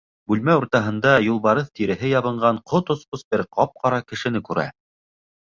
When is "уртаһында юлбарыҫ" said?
0.59-1.69